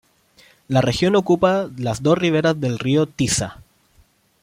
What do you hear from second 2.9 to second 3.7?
Tisza.